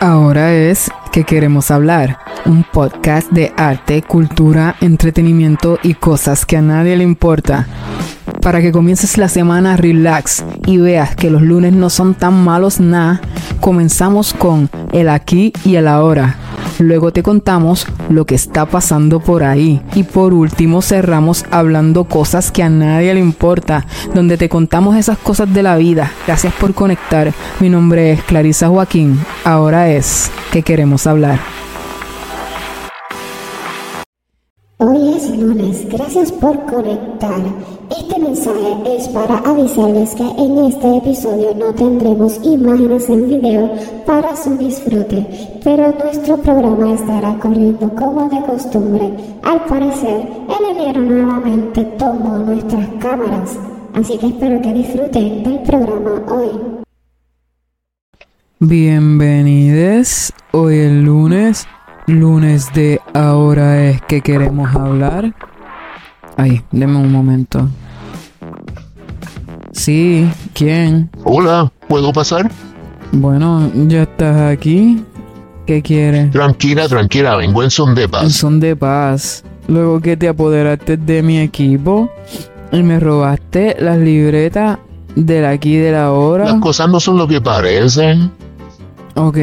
[0.00, 6.62] Ahora es que queremos hablar, un podcast de arte, cultura, entretenimiento y cosas que a
[6.62, 7.66] nadie le importa.
[8.40, 12.78] Para que comiences la semana relax y veas que los lunes no son tan malos
[12.78, 13.20] nada,
[13.60, 16.36] comenzamos con el aquí y el ahora.
[16.78, 19.80] Luego te contamos lo que está pasando por ahí.
[19.94, 25.18] Y por último cerramos hablando cosas que a nadie le importa, donde te contamos esas
[25.18, 26.12] cosas de la vida.
[26.26, 27.32] Gracias por conectar.
[27.60, 29.18] Mi nombre es Clarisa Joaquín.
[29.44, 31.38] Ahora es que queremos hablar.
[35.38, 37.40] Lunes, gracias por conectar.
[37.90, 43.70] Este mensaje es para avisarles que en este episodio no tendremos imágenes en video
[44.04, 45.26] para su disfrute,
[45.64, 49.10] pero nuestro programa estará corriendo como de costumbre.
[49.42, 50.28] Al parecer,
[50.86, 53.58] el nuevamente tomó nuestras cámaras,
[53.94, 56.50] así que espero que disfruten del programa hoy.
[58.60, 61.68] Bienvenidos, hoy es lunes
[62.08, 65.34] lunes de ahora es que queremos hablar.
[66.36, 67.68] Ay, deme un momento.
[69.72, 71.10] Sí, ¿quién?
[71.24, 72.50] Hola, ¿puedo pasar?
[73.12, 75.04] Bueno, ya estás aquí.
[75.66, 76.30] ¿Qué quieres?
[76.30, 78.32] Tranquila, tranquila, vengo en son de En paz.
[78.32, 79.44] son de paz.
[79.66, 82.10] Luego que te apoderaste de mi equipo
[82.72, 84.78] y me robaste las libretas
[85.14, 86.46] del aquí y de la hora.
[86.46, 88.30] Las cosas no son lo que parecen.
[89.14, 89.36] Ok,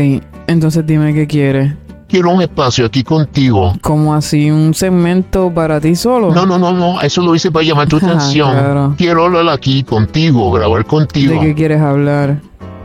[0.47, 1.73] entonces dime qué quieres.
[2.07, 3.73] Quiero un espacio aquí contigo.
[3.81, 6.31] ¿Como así un segmento para ti solo?
[6.33, 8.51] No, no, no, no, eso lo hice para llamar tu Ah, atención.
[8.51, 8.93] claro.
[8.97, 11.33] Quiero hablar aquí contigo, grabar contigo.
[11.33, 12.39] ¿De qué quieres hablar?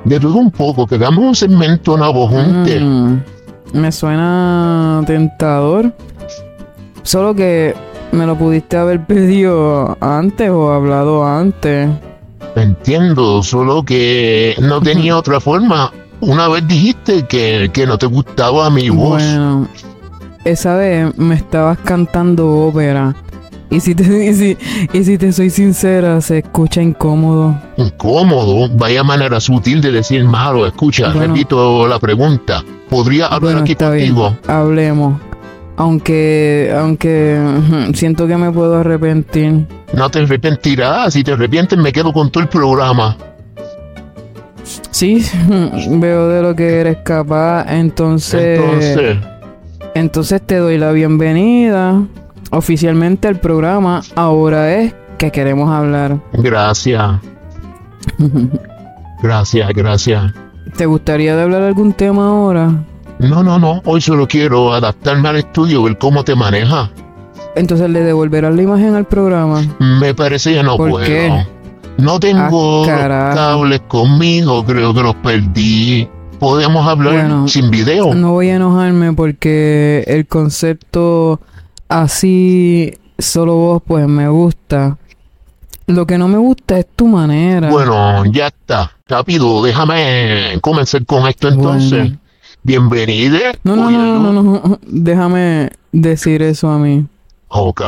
[0.05, 2.73] De todo un poco, que hagamos un segmento nuevo juntos.
[2.81, 3.15] Mm,
[3.75, 5.93] me suena tentador.
[7.03, 7.75] Solo que
[8.13, 11.91] me lo pudiste haber pedido antes o hablado antes.
[12.57, 15.93] Entiendo, solo que no tenía otra forma.
[16.21, 19.23] Una vez dijiste que, que no te gustaba mi voz.
[19.23, 19.69] Bueno,
[20.45, 23.15] esa vez me estabas cantando ópera.
[23.71, 24.57] Y si, te, y, si,
[24.93, 27.57] y si te soy sincera, se escucha incómodo.
[27.77, 30.67] Incómodo, vaya manera sutil de decir malo.
[30.67, 31.33] Escucha, Bueno.
[31.35, 32.63] repito la pregunta.
[32.89, 34.31] ¿Podría hablar Bueno, aquí está contigo?
[34.31, 34.41] bien.
[34.57, 35.21] Hablemos.
[35.77, 37.39] Aunque, aunque
[37.95, 39.67] siento que me puedo arrepentir.
[39.95, 41.15] No te arrepentirás.
[41.15, 43.17] Si te arrepientes, me quedo con todo el programa.
[44.91, 45.25] Sí,
[45.91, 47.65] veo de lo que eres capaz.
[47.73, 49.19] Entonces, Entonces,
[49.95, 52.01] entonces te doy la bienvenida
[52.51, 54.03] oficialmente al programa.
[54.15, 56.19] Ahora es que queremos hablar.
[56.33, 57.21] gracias,
[59.23, 60.33] gracias, gracias.
[60.77, 62.73] ¿Te gustaría de hablar algún tema ahora?
[63.19, 63.83] No, no, no.
[63.85, 66.91] Hoy solo quiero adaptarme al estudio, ver cómo te maneja.
[67.57, 69.61] Entonces le devolverás la imagen al programa.
[69.79, 71.05] Me parece que no ¿Por puedo.
[71.07, 71.47] qué?
[72.01, 74.65] No tengo Ah, los cables conmigo.
[74.65, 76.09] Creo que los perdí.
[76.39, 78.15] Podemos hablar Bueno, sin video.
[78.15, 81.41] No voy a enojarme porque el concepto
[81.89, 84.97] así, solo vos, pues me gusta.
[85.87, 87.69] Lo que no me gusta es tu manera.
[87.69, 88.93] Bueno, ya está.
[89.09, 91.91] Rápido, déjame comenzar con esto entonces.
[91.91, 92.19] Bueno.
[92.63, 93.53] Bienvenida.
[93.65, 94.79] No, no, no, no, no, no.
[94.87, 97.05] Déjame decir eso a mí.
[97.49, 97.83] Ok.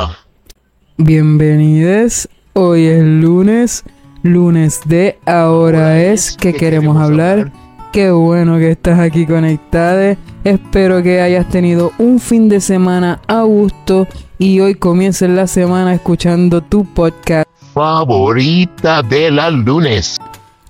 [0.96, 2.28] Bienvenidos.
[2.54, 3.84] Hoy es lunes.
[4.22, 7.50] Lunes de Ahora es que queremos hablar.
[7.92, 10.16] Qué bueno que estás aquí conectada.
[10.44, 14.06] Espero que hayas tenido un fin de semana a gusto
[14.38, 17.48] y hoy comiences la semana escuchando tu podcast.
[17.74, 20.18] Favorita de las lunes.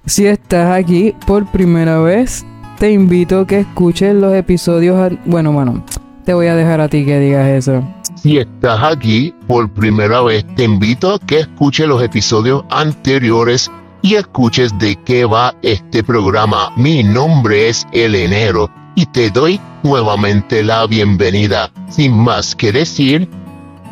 [0.07, 2.45] Si estás aquí por primera vez,
[2.79, 5.13] te invito a que escuches los episodios.
[5.27, 5.85] Bueno, bueno,
[6.25, 7.85] te voy a dejar a ti que digas eso.
[8.23, 13.69] Si estás aquí por primera vez, te invito a que escuches los episodios anteriores
[14.01, 16.71] y escuches de qué va este programa.
[16.77, 21.73] Mi nombre es El Enero y te doy nuevamente la bienvenida.
[21.89, 23.29] Sin más que decir,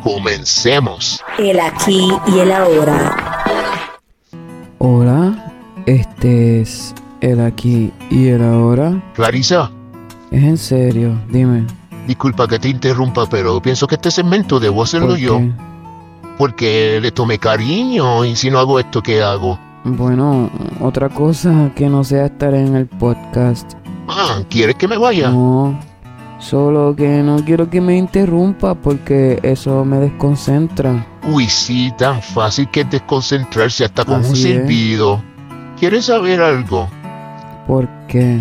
[0.01, 1.21] comencemos.
[1.37, 3.43] El aquí y el ahora.
[4.77, 5.53] Hola,
[5.85, 9.11] este es el aquí y el ahora.
[9.13, 9.69] Clarisa,
[10.31, 11.80] Es en serio, dime.
[12.07, 15.41] Disculpa que te interrumpa, pero pienso que este segmento debo hacerlo ¿por yo,
[16.37, 19.59] porque le tomé cariño y si no hago esto, ¿qué hago?
[19.83, 20.49] Bueno,
[20.79, 23.73] otra cosa que no sea estar en el podcast.
[24.07, 25.29] Ah, ¿quieres que me vaya?
[25.29, 25.79] No,
[26.39, 31.05] solo que no quiero que me interrumpa porque eso me desconcentra.
[31.31, 35.21] Uy, sí, tan fácil que es desconcentrarse hasta con un Así silbido.
[35.79, 36.87] ¿Quieres saber algo?
[37.65, 38.39] ¿Por qué?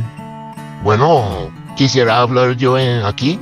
[0.82, 3.38] Bueno, quisiera hablar yo en aquí.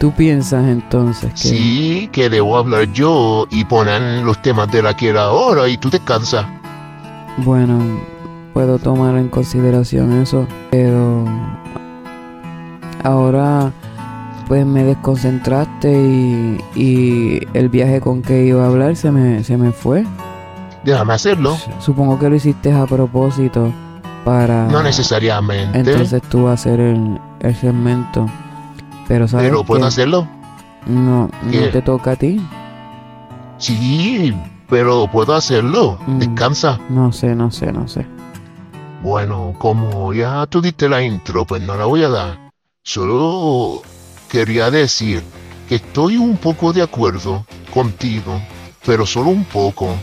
[0.00, 1.36] ¿Tú piensas entonces que...
[1.38, 5.76] Sí, que debo hablar yo y poner los temas de la que era ahora y
[5.76, 6.46] tú te cansas.
[7.38, 7.78] Bueno,
[8.54, 11.24] puedo tomar en consideración eso, pero
[13.02, 13.72] ahora
[14.46, 19.56] pues me desconcentraste y, y el viaje con que iba a hablar se me, se
[19.56, 20.06] me fue.
[20.84, 21.56] Déjame hacerlo.
[21.80, 23.72] Supongo que lo hiciste a propósito
[24.24, 24.66] para...
[24.66, 25.78] No necesariamente.
[25.78, 28.26] Entonces tú vas a hacer el, el segmento.
[29.06, 30.28] Pero ¿sabes Pero puedo hacerlo.
[30.86, 31.60] No, ¿Qué?
[31.60, 32.40] no te toca a ti.
[33.58, 34.34] Sí,
[34.68, 35.98] pero puedo hacerlo.
[36.06, 36.18] Mm.
[36.18, 36.78] Descansa.
[36.88, 38.06] No sé, no sé, no sé.
[39.02, 42.50] Bueno, como ya tú diste la intro, pues no la voy a dar.
[42.82, 43.82] Solo
[44.28, 45.22] quería decir
[45.68, 48.40] que estoy un poco de acuerdo contigo,
[48.84, 49.94] pero solo un poco.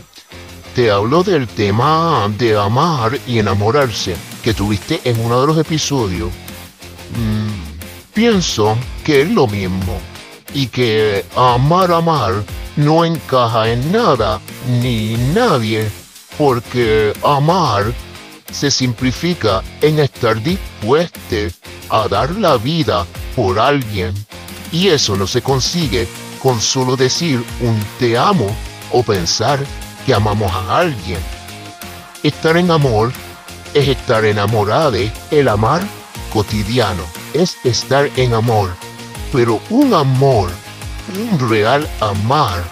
[0.76, 6.28] Te hablo del tema de amar y enamorarse que tuviste en uno de los episodios.
[7.16, 9.98] Mm, pienso que es lo mismo
[10.52, 12.44] y que amar, amar
[12.76, 14.38] no encaja en nada
[14.82, 15.90] ni nadie,
[16.36, 17.90] porque amar
[18.52, 21.36] se simplifica en estar dispuesto
[21.88, 24.12] a dar la vida por alguien.
[24.70, 26.06] Y eso no se consigue
[26.42, 28.54] con solo decir un te amo
[28.92, 29.58] o pensar
[30.06, 31.18] que amamos a alguien.
[32.22, 33.12] Estar en amor
[33.74, 34.96] es estar enamorado,
[35.30, 35.82] el amar
[36.32, 37.02] cotidiano
[37.34, 38.70] es estar en amor.
[39.32, 40.48] Pero un amor,
[41.18, 42.62] un real amar,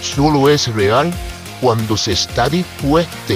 [0.00, 1.12] solo es real
[1.60, 3.34] cuando se está dispuesto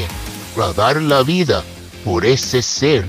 [0.62, 1.62] a dar la vida
[2.04, 3.06] por ese ser.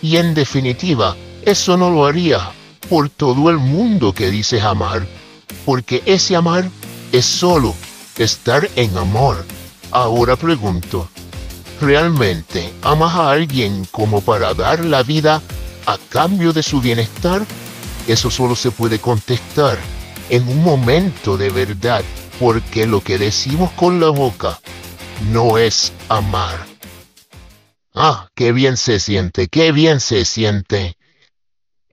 [0.00, 2.52] Y en definitiva, eso no lo haría
[2.88, 5.06] por todo el mundo que dices amar,
[5.64, 6.68] porque ese amar
[7.12, 7.74] es solo
[8.18, 9.44] estar en amor.
[9.94, 11.08] Ahora pregunto,
[11.80, 15.40] ¿realmente amas a alguien como para dar la vida
[15.86, 17.46] a cambio de su bienestar?
[18.08, 19.78] Eso solo se puede contestar
[20.30, 22.02] en un momento de verdad,
[22.40, 24.58] porque lo que decimos con la boca
[25.30, 26.66] no es amar.
[27.94, 30.96] Ah, qué bien se siente, qué bien se siente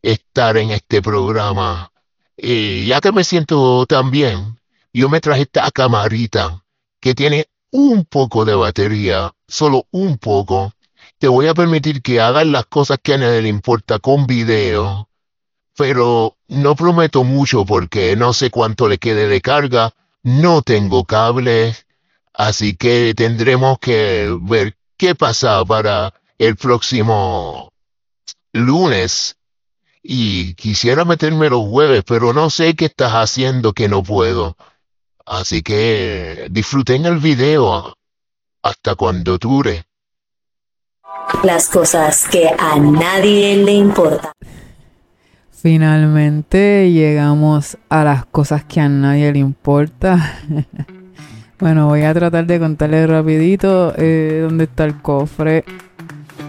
[0.02, 1.92] estar en este programa.
[2.36, 4.60] Y ya que me siento tan bien,
[4.92, 6.64] yo me traje esta camarita
[7.00, 10.74] que tiene un poco de batería, solo un poco.
[11.18, 15.10] Te voy a permitir que hagas las cosas que a nadie le importa con video,
[15.76, 21.88] pero no prometo mucho porque no sé cuánto le quede de carga, no tengo cables,
[22.34, 27.72] así que tendremos que ver qué pasa para el próximo
[28.54, 29.38] lunes.
[30.04, 34.58] Y quisiera meterme los jueves, pero no sé qué estás haciendo que no puedo.
[35.26, 37.94] Así que disfruten el video
[38.64, 39.84] hasta cuando dure.
[41.44, 44.32] Las cosas que a nadie le importan.
[45.52, 50.40] Finalmente llegamos a las cosas que a nadie le importa.
[51.60, 55.64] bueno, voy a tratar de contarles rapidito eh, dónde está el cofre.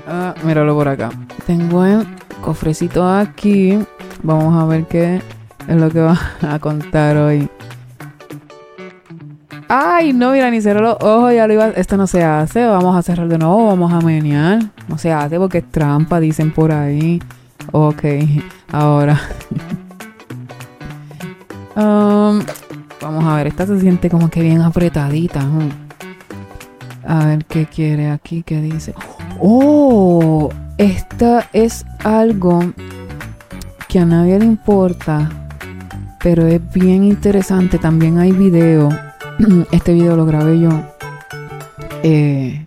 [0.07, 1.11] Ah, míralo por acá.
[1.47, 2.07] Tengo el
[2.41, 3.79] cofrecito aquí.
[4.23, 5.21] Vamos a ver qué
[5.69, 7.49] es lo que va a contar hoy.
[9.75, 11.69] Ay, no, mira, ni cerró los ojos, ya lo iba.
[11.69, 12.67] Esto no se hace.
[12.67, 14.59] Vamos a cerrar de nuevo, vamos a menear.
[14.87, 17.23] No se hace porque es trampa, dicen por ahí.
[17.73, 18.05] Ok,
[18.71, 19.19] ahora.
[21.75, 22.43] Um,
[23.01, 25.41] vamos a ver, esta se siente como que bien apretadita.
[27.07, 28.93] A ver qué quiere aquí, qué dice.
[29.41, 32.61] Oh, esta es algo
[33.89, 35.31] que a nadie le importa,
[36.23, 37.79] pero es bien interesante.
[37.79, 38.91] También hay video.
[39.72, 40.70] Este video lo grabé yo.
[42.03, 42.65] Eh,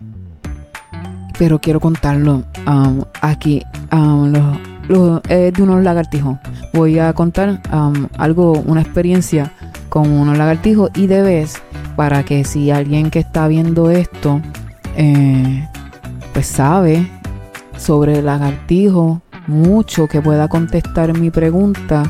[1.38, 3.62] pero quiero contarlo um, aquí.
[3.92, 4.32] Um,
[4.88, 6.38] lo- es de unos lagartijos.
[6.72, 9.52] Voy a contar um, algo, una experiencia
[9.88, 11.60] con unos lagartijos y de vez
[11.96, 14.40] para que si alguien que está viendo esto
[14.96, 15.66] eh,
[16.34, 17.08] pues sabe
[17.78, 22.02] sobre lagartijos mucho que pueda contestar mi pregunta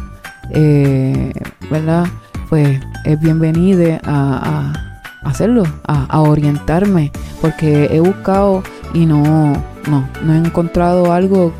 [0.50, 1.32] eh,
[1.70, 2.06] verdad
[2.48, 4.72] pues es bienvenido a,
[5.22, 8.62] a hacerlo a, orientarme porque he buscado
[8.94, 9.22] y no
[9.88, 11.52] no no he encontrado algo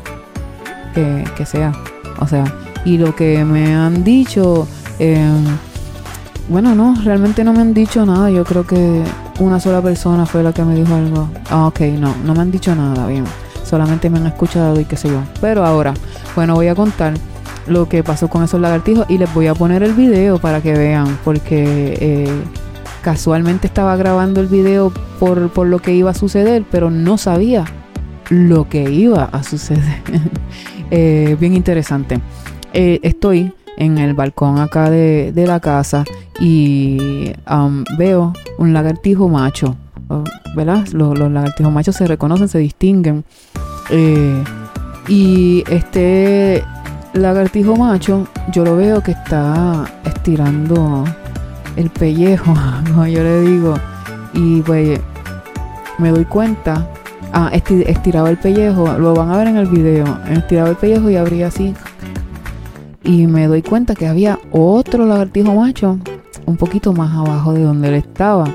[0.93, 1.73] que, que sea
[2.19, 2.45] o sea
[2.85, 4.67] y lo que me han dicho
[4.99, 5.29] eh,
[6.49, 8.29] bueno, no, realmente no me han dicho nada.
[8.29, 9.03] Yo creo que
[9.39, 11.29] una sola persona fue la que me dijo algo.
[11.49, 13.25] Ah, ok, no, no me han dicho nada, bien.
[13.65, 15.21] Solamente me han escuchado y qué sé yo.
[15.41, 15.93] Pero ahora,
[16.35, 17.15] bueno, voy a contar
[17.67, 20.73] lo que pasó con esos lagartijos y les voy a poner el video para que
[20.73, 22.29] vean, porque eh,
[23.01, 27.65] casualmente estaba grabando el video por, por lo que iba a suceder, pero no sabía
[28.29, 30.01] lo que iba a suceder.
[30.89, 32.21] Eh, bien interesante.
[32.71, 36.05] Eh, estoy en el balcón acá de, de la casa
[36.39, 37.33] y
[37.97, 39.75] veo un lagartijo macho
[40.55, 40.87] ¿verdad?
[40.93, 43.25] Los, lagartijos machos se reconocen, se distinguen.
[45.07, 46.63] Y este
[47.21, 51.05] lagartijo macho, yo lo veo que está estirando
[51.75, 52.53] el pellejo,
[52.95, 53.75] yo le digo.
[54.33, 54.99] Y pues
[55.97, 56.87] me doy cuenta.
[57.33, 60.05] Ah, estiraba el pellejo, lo van a ver en el video.
[60.29, 61.73] Estiraba el pellejo y abría así.
[63.03, 65.99] Y me doy cuenta que había otro lagartijo macho
[66.45, 68.45] un poquito más abajo de donde él estaba.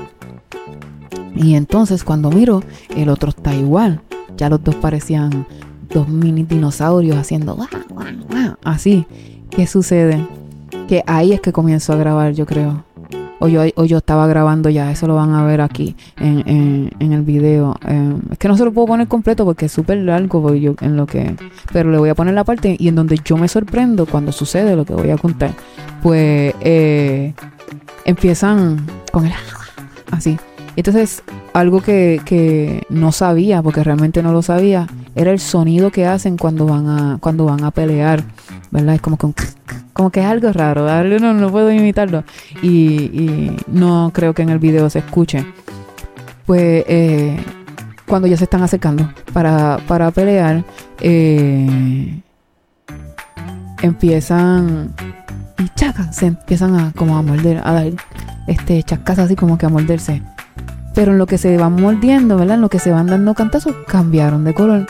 [1.35, 2.61] Y entonces cuando miro,
[2.95, 4.01] el otro está igual.
[4.37, 5.45] Ya los dos parecían
[5.89, 7.55] dos mini dinosaurios haciendo
[8.63, 9.05] así.
[9.49, 10.25] ¿Qué sucede?
[10.87, 12.83] Que ahí es que comienzo a grabar, yo creo.
[13.39, 17.21] O yo, o yo estaba grabando ya, eso lo van a ver aquí en, el
[17.23, 17.75] video.
[17.85, 20.95] Em, es que no se lo puedo poner completo porque es súper largo yo, en
[20.95, 21.35] lo que.
[21.73, 24.75] Pero le voy a poner la parte y en donde yo me sorprendo cuando sucede
[24.75, 25.51] lo que voy a contar.
[26.01, 27.33] Pues eh,
[28.05, 29.33] empiezan con el
[30.11, 30.37] así.
[30.75, 31.21] Entonces,
[31.53, 36.37] algo que, que no sabía, porque realmente no lo sabía, era el sonido que hacen
[36.37, 38.23] cuando van a, cuando van a pelear,
[38.71, 38.95] ¿verdad?
[38.95, 39.27] Es como que
[39.93, 40.87] como que es algo raro,
[41.19, 42.23] no, no puedo imitarlo.
[42.61, 45.45] Y, no creo que en el video se escuche.
[46.45, 47.37] Pues eh,
[48.07, 50.63] cuando ya se están acercando para, para pelear,
[50.99, 52.21] eh,
[53.81, 54.93] empiezan
[55.59, 57.91] y chaca, se empiezan a como a morder, a dar
[58.47, 60.21] este chascas así como que a morderse.
[60.93, 62.55] Pero en lo que se van mordiendo, ¿verdad?
[62.55, 64.85] En lo que se van dando cantazos, cambiaron de color.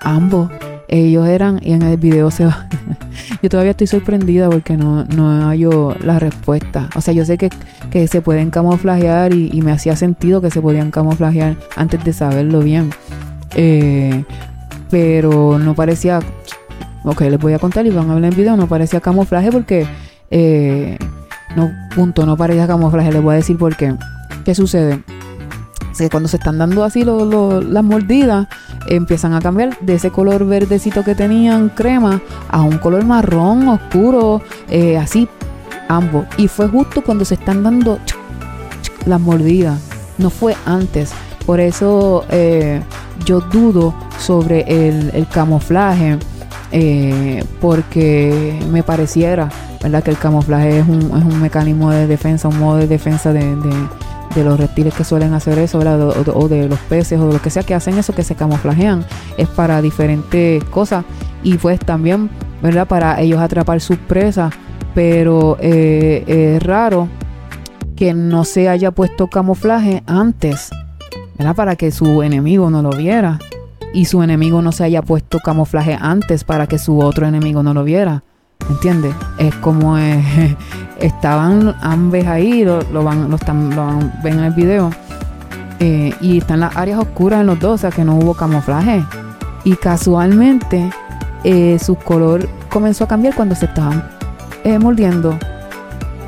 [0.00, 0.50] Ambos.
[0.88, 2.68] Ellos eran, y en el video se va.
[3.42, 6.88] yo todavía estoy sorprendida porque no, no hallo la respuesta.
[6.94, 7.50] O sea, yo sé que,
[8.06, 12.90] se pueden camuflajear y, me hacía sentido que se podían camuflajear antes de saberlo bien.
[13.54, 14.24] Eh,
[14.90, 16.20] pero no parecía.
[17.04, 18.56] Ok, les voy a contar y van a ver en video.
[18.56, 19.86] No parecía camuflaje porque.
[20.30, 20.98] Eh,
[21.56, 23.12] no, punto, no parecía camuflaje.
[23.12, 23.94] Les voy a decir por qué.
[24.44, 25.02] ¿Qué sucede?
[26.10, 28.46] Cuando se están dando así las mordidas,
[28.86, 34.42] empiezan a cambiar de ese color verdecito que tenían crema a un color marrón oscuro,
[34.68, 35.28] eh, así
[35.88, 36.26] ambos.
[36.36, 37.98] Y fue justo cuando se están dando
[39.06, 39.80] las mordidas,
[40.18, 41.12] no fue antes.
[41.46, 42.82] Por eso eh,
[43.24, 46.18] yo dudo sobre el, camuflaje,
[46.72, 49.48] eh, porque me pareciera,
[49.82, 50.02] ¿verdad?
[50.02, 53.56] Que el camuflaje es un, es un mecanismo de defensa, un modo de defensa de
[53.56, 53.72] de
[54.44, 57.62] los reptiles que suelen hacer eso, O, de los peces o de lo que sea
[57.62, 59.04] que hacen eso, que se camuflajean,
[59.36, 61.04] es para diferentes cosas
[61.42, 62.30] y pues también,
[62.62, 62.86] ¿verdad?
[62.86, 64.52] Para ellos atrapar sus presas,
[64.94, 67.08] pero eh, es raro
[67.96, 70.70] que no se haya puesto camuflaje antes,
[71.38, 71.54] ¿verdad?
[71.54, 73.38] Para que su enemigo no lo viera
[73.92, 77.72] y su enemigo no se haya puesto camuflaje antes para que su otro enemigo no
[77.72, 78.22] lo viera.
[78.68, 79.14] ¿Entiendes?
[79.38, 79.96] Es como
[81.00, 83.70] estaban ambos ahí, lo, van, lo, están,
[84.22, 84.90] ven en el video.
[85.78, 89.04] Eh, y están las áreas oscuras en los dos, o sea que no hubo camuflaje.
[89.64, 90.90] Y casualmente
[91.44, 94.08] eh, su color comenzó a cambiar cuando se estaban
[94.64, 95.38] eh, mordiendo.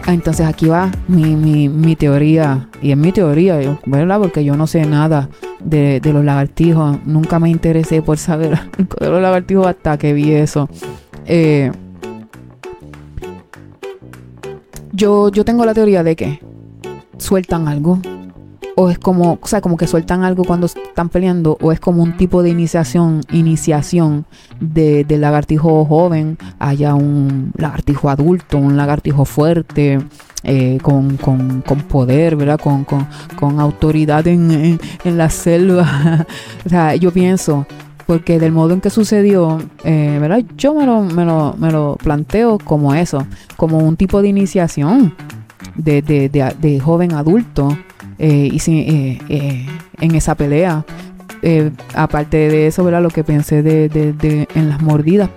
[0.06, 4.18] Ah, entonces aquí va mi, mi, mi, teoría, y es mi teoría, ¿verdad?
[4.18, 5.28] Porque yo no sé nada
[5.60, 6.98] de, de los lagartijos.
[7.04, 8.58] Nunca me interesé por saber
[9.00, 10.68] de los lagartijos hasta que vi eso.
[11.26, 11.70] Eh,
[14.98, 16.40] yo, yo tengo la teoría de que
[17.16, 18.00] sueltan algo.
[18.74, 21.56] O es como, o sea, como que sueltan algo cuando están peleando.
[21.60, 24.26] O es como un tipo de iniciación, iniciación
[24.60, 26.38] de, lagartijo joven.
[26.58, 29.98] Haya un lagartijo adulto, un lagartijo fuerte.
[30.44, 32.60] Eh, con, con, con, poder, ¿verdad?
[32.60, 36.26] Con, con autoridad en, en, la selva.
[36.64, 37.66] o sea, yo pienso,
[38.08, 40.42] porque del modo en que sucedió, eh, ¿verdad?
[40.56, 43.26] Yo me lo, me, lo, me lo planteo como eso,
[43.58, 45.14] como un tipo de iniciación
[45.74, 47.76] de, de, de, joven adulto
[48.18, 49.66] eh, y eh,
[50.00, 50.86] en esa pelea.
[51.94, 53.02] aparte de eso, ¿verdad?
[53.02, 55.28] Lo que pensé de, en las mordidas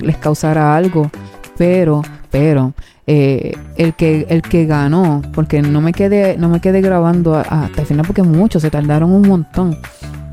[0.00, 1.12] les causara algo,
[1.56, 2.74] pero, pero
[3.06, 7.86] el que el que ganó, porque no me quedé no me quedé grabando hasta el
[7.86, 9.78] final porque muchos se tardaron un montón.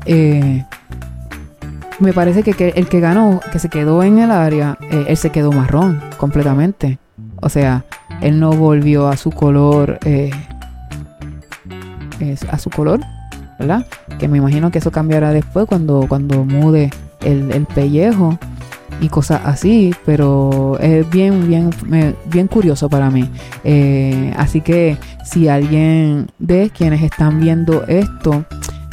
[0.06, 0.64] Eh,
[2.00, 5.30] me parece que, el que ganó, que se quedó en el área, eh, él se
[5.30, 6.98] quedó marrón completamente.
[7.42, 7.84] O sea,
[8.20, 10.30] él no volvió a su color, eh,
[12.50, 13.00] a su color,
[13.58, 13.86] ¿verdad?
[14.18, 16.90] Que me imagino que eso cambiará después cuando, cuando mude
[17.22, 18.38] el, pellejo
[19.00, 21.70] y cosas así, pero es bien, bien,
[22.26, 23.28] bien curioso para mí.
[23.64, 28.44] Eh, así que si alguien de quienes están viendo esto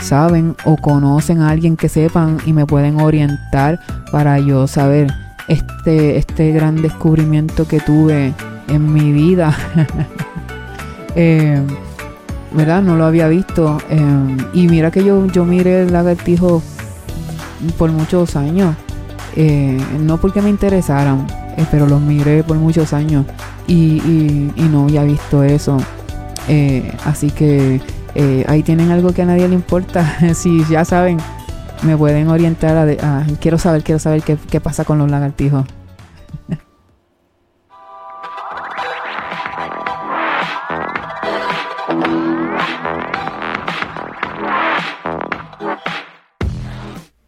[0.07, 3.79] saben o conocen a alguien que sepan y me pueden orientar
[4.11, 5.07] para yo saber
[5.47, 8.33] este, este gran descubrimiento que tuve
[8.67, 9.55] en mi vida.
[11.19, 11.59] Eh,
[12.51, 12.83] ¿verdad?
[12.83, 13.79] No lo había visto.
[13.89, 16.61] eh, y mira que yo, yo miré el lagartijo
[17.77, 18.75] por muchos años.
[19.35, 21.25] eh, no porque me interesaran,
[21.57, 23.25] eh, pero los miré por muchos años
[23.67, 25.77] y no había visto eso.
[26.47, 27.81] Eh, así que
[28.17, 30.17] eh, ahí tienen algo que a nadie le importa.
[30.33, 31.17] si ya saben,
[31.83, 35.09] me pueden orientar a, de- a- quiero saber, quiero saber qué, qué pasa con los
[35.09, 35.65] lagartijos.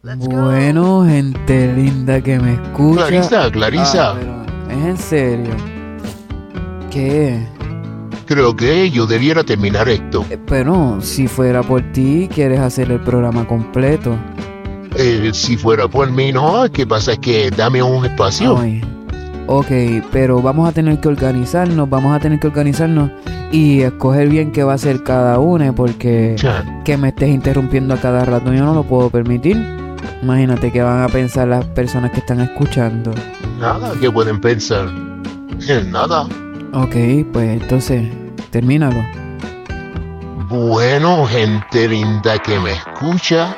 [0.02, 3.06] Bueno, gente linda que me escucha.
[3.06, 5.54] Clarisa, Clarisa, Ah, pero es en serio.
[6.90, 7.46] ¿Qué?
[8.30, 10.24] Creo que yo debiera terminar esto.
[10.30, 14.14] Eh, Pero si fuera por ti, quieres hacer el programa completo.
[14.96, 17.14] Eh, si fuera por mí, no, ¿qué pasa?
[17.14, 18.56] Es que dame un espacio.
[18.56, 18.82] Ay.
[19.48, 19.66] Ok,
[20.12, 23.10] pero vamos a tener que organizarnos, vamos a tener que organizarnos
[23.50, 26.36] y escoger bien qué va a ser cada una, porque
[26.84, 29.56] que me estés interrumpiendo a cada rato yo no lo puedo permitir.
[30.22, 33.10] Imagínate que van a pensar las personas que están escuchando.
[33.60, 34.88] nada, ¿qué pueden pensar?
[35.68, 36.28] Eh, Nada.
[36.72, 36.94] Ok,
[37.32, 38.08] pues entonces,
[38.50, 39.04] termínalo.
[40.48, 43.56] Bueno, gente linda que me escucha,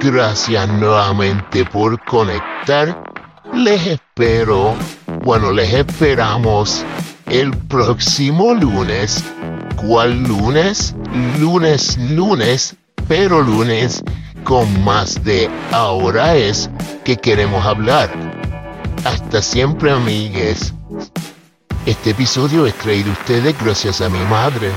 [0.00, 3.02] gracias nuevamente por conectar.
[3.54, 4.76] Les espero,
[5.24, 6.84] bueno, les esperamos
[7.26, 9.24] el próximo lunes.
[9.74, 10.94] ¿Cuál lunes?
[11.40, 12.76] Lunes, lunes,
[13.08, 14.04] pero lunes
[14.44, 16.70] con más de ahora es
[17.04, 18.10] que queremos hablar.
[19.04, 20.72] Hasta siempre, amigues.
[21.88, 24.70] Este episodio es traído a ustedes gracias a mi madre.